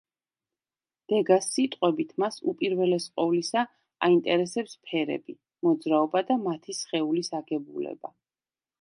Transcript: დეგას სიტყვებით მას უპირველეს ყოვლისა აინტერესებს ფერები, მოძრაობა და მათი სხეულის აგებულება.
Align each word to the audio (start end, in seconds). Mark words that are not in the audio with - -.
დეგას 1.11 1.49
სიტყვებით 1.57 2.15
მას 2.23 2.39
უპირველეს 2.53 3.07
ყოვლისა 3.19 3.65
აინტერესებს 4.09 4.75
ფერები, 4.89 5.39
მოძრაობა 5.69 6.27
და 6.33 6.43
მათი 6.51 6.81
სხეულის 6.83 7.35
აგებულება. 7.43 8.17